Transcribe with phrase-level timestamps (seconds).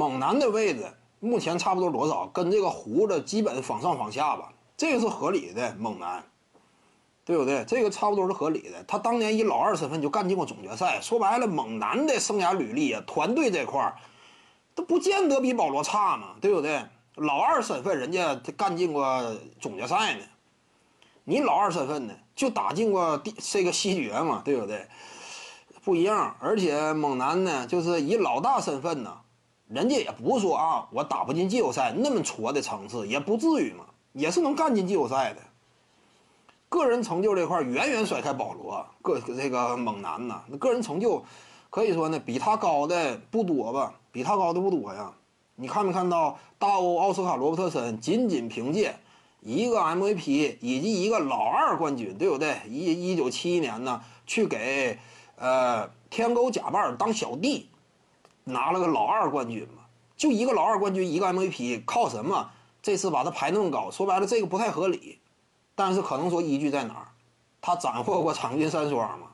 [0.00, 2.26] 猛男的位置目前差不多多少？
[2.28, 5.76] 跟这个胡子基本仿上仿下吧，这个是合理的。
[5.78, 6.24] 猛男，
[7.22, 7.66] 对不对？
[7.66, 8.82] 这个差不多是合理的。
[8.84, 13.98] 他当年以老二身份就干进过总决赛，说白了，猛男的生涯履历啊，团队这块儿
[14.74, 16.82] 都不见得比保罗差嘛，对不对？
[17.16, 20.24] 老二身份人家干进过总决赛呢，
[21.24, 24.88] 你老二身份呢就打进过第这个西决嘛，对不对？
[25.84, 29.18] 不一样，而且猛男呢，就是以老大身份呢，
[29.72, 35.40] 人家也不是说啊，我打不进季后赛那么挫的层次，也不至于嘛，也是能干进季后赛的。
[36.68, 41.24] 个人成就这块远远甩开保罗，个这个猛男呐，那个人成就
[41.70, 45.12] 可以说呢，比他高的不多吧，比他高的不多呀。
[45.54, 48.96] 你看没看到大欧奥斯卡罗伯特森仅仅凭借
[49.40, 52.56] 一个 MVP 以及一个老二冠军，对不对？
[52.68, 54.98] 一一九七一年呢，去给。
[55.42, 57.70] 呃，天狗假扮当小弟，
[58.50, 59.84] 拿了个老二冠军嘛，
[60.16, 62.50] 就一个老二冠军，一个 MVP，靠什么？
[62.82, 65.18] 这次把他排那么高，说白了这个不太合理。
[65.74, 67.08] 但是可能说依据在哪儿？
[67.60, 69.28] 他斩获过场均三双嘛？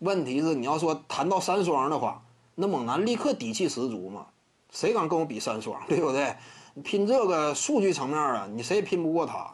[0.00, 2.22] 问题是你要说谈到三双的话，
[2.56, 4.26] 那猛男立刻底气十足嘛？
[4.70, 5.80] 谁敢跟我比三双？
[5.86, 6.34] 对不对？
[6.82, 9.48] 拼这个数据层面啊，你谁也拼不过他。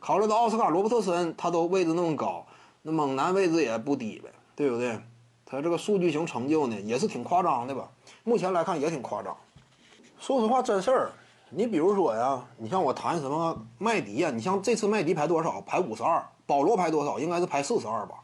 [0.00, 2.46] 考虑到奥斯卡罗伯特森他都位置那么高，
[2.82, 5.00] 那猛男位置也不低呗，对不对？
[5.48, 7.88] 他这个数据型成就呢，也是挺夸张的吧？
[8.24, 9.34] 目前来看也挺夸张。
[10.18, 11.12] 说实话，真事儿。
[11.50, 15.60] 你比如说呀，你像我谈什么麦迪呀，你像这次麦迪排多少？
[15.60, 16.20] 排五十二。
[16.46, 17.20] 保罗排多少？
[17.20, 18.16] 应该是排四十二吧？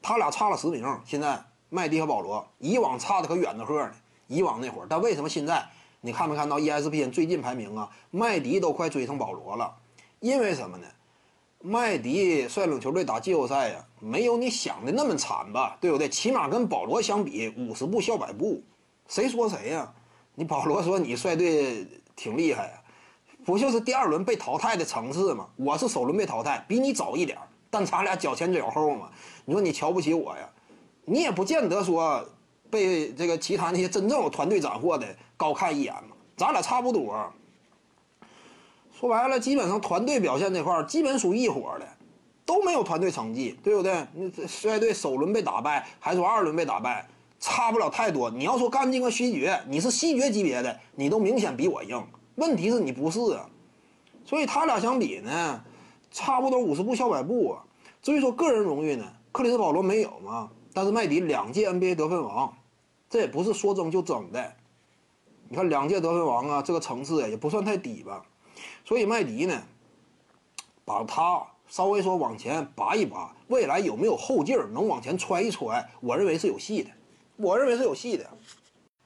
[0.00, 0.82] 他俩差了十名。
[1.04, 3.92] 现在麦迪和保罗，以往差的可远的很呢。
[4.26, 5.62] 以往那会儿，但为什么现在
[6.00, 7.90] 你看没看到 ESPN 最近排名啊？
[8.10, 9.76] 麦迪都快追上保罗了。
[10.20, 10.86] 因为什么呢？
[11.62, 15.76] 麦迪率领球队打季后赛呀，没有你想的那么惨吧？
[15.78, 16.08] 对不对？
[16.08, 18.62] 起码跟保罗相比，五十步笑百步，
[19.08, 19.92] 谁说谁呀？
[20.34, 21.86] 你保罗说你率队
[22.16, 22.82] 挺厉害呀，
[23.44, 25.46] 不就是第二轮被淘汰的层次吗？
[25.56, 27.36] 我是首轮被淘汰，比你早一点，
[27.68, 29.10] 但咱俩脚前脚后嘛。
[29.44, 30.48] 你说你瞧不起我呀？
[31.04, 32.24] 你也不见得说
[32.70, 35.06] 被这个其他那些真正有团队斩获的
[35.36, 36.16] 高看一眼嘛。
[36.38, 37.30] 咱俩差不多。
[39.00, 41.88] 说白了，基本上团队表现这块儿基本属一伙的，
[42.44, 44.06] 都没有团队成绩，对不对？
[44.12, 47.08] 你率队首轮被打败，还说二轮被打败，
[47.40, 48.30] 差不了太多。
[48.30, 51.98] 你要说干净个西决，你是西决级别的，你都明显比我硬。
[52.34, 53.48] 问题是你不是啊，
[54.26, 55.64] 所以他俩相比呢，
[56.10, 57.64] 差不多五十步笑百步啊。
[58.02, 62.52] 至于说个人荣誉呢，克里斯保罗没有嘛，但是麦迪两届 NBA 得分王，
[63.08, 64.52] 这也不是说争就争的。
[65.48, 68.22] 你看两届得分王啊，这个层次也不算太低吧。
[68.84, 69.62] 所以麦迪呢，
[70.84, 75.88] 把他稍微说往前拔一拔，未来有没有后劲儿能往前揣一揣？
[76.00, 76.90] 我认为是有戏的，
[77.36, 78.26] 我认为是有戏的。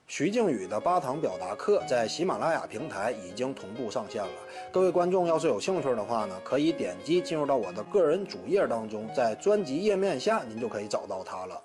[0.06, 4.30] 徐静宇的八堂表达课在喜马拉雅平台已经同步上线了，
[4.70, 11.60] 各位观众要是有兴趣的话呢，可以点击进入到我的个人主页当中，在专辑页面下您就可以找到它了。